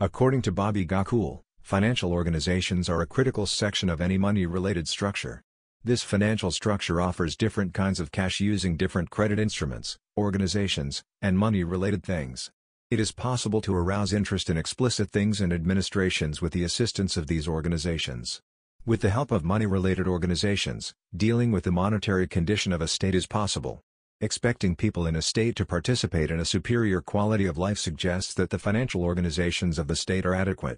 According 0.00 0.42
to 0.42 0.50
Bobby 0.50 0.84
Gocool, 0.84 1.42
financial 1.62 2.12
organizations 2.12 2.88
are 2.88 3.00
a 3.00 3.06
critical 3.06 3.46
section 3.46 3.88
of 3.88 4.00
any 4.00 4.18
money-related 4.18 4.88
structure. 4.88 5.40
This 5.84 6.02
financial 6.02 6.50
structure 6.50 7.00
offers 7.00 7.36
different 7.36 7.74
kinds 7.74 8.00
of 8.00 8.10
cash 8.10 8.40
using 8.40 8.76
different 8.76 9.10
credit 9.10 9.38
instruments, 9.38 9.96
organizations, 10.18 11.04
and 11.22 11.38
money-related 11.38 12.02
things. 12.02 12.50
It 12.90 12.98
is 12.98 13.12
possible 13.12 13.60
to 13.60 13.76
arouse 13.76 14.12
interest 14.12 14.50
in 14.50 14.56
explicit 14.56 15.10
things 15.10 15.40
and 15.40 15.52
administrations 15.52 16.42
with 16.42 16.52
the 16.54 16.64
assistance 16.64 17.16
of 17.16 17.28
these 17.28 17.46
organizations. 17.46 18.40
With 18.84 19.00
the 19.00 19.10
help 19.10 19.30
of 19.30 19.44
money-related 19.44 20.08
organizations, 20.08 20.92
dealing 21.16 21.52
with 21.52 21.62
the 21.62 21.70
monetary 21.70 22.26
condition 22.26 22.72
of 22.72 22.80
a 22.80 22.88
state 22.88 23.14
is 23.14 23.28
possible. 23.28 23.80
Expecting 24.24 24.74
people 24.74 25.06
in 25.06 25.16
a 25.16 25.20
state 25.20 25.54
to 25.56 25.66
participate 25.66 26.30
in 26.30 26.40
a 26.40 26.46
superior 26.46 27.02
quality 27.02 27.44
of 27.44 27.58
life 27.58 27.76
suggests 27.76 28.32
that 28.32 28.48
the 28.48 28.58
financial 28.58 29.02
organizations 29.02 29.78
of 29.78 29.86
the 29.86 29.94
state 29.94 30.24
are 30.24 30.34
adequate. 30.34 30.72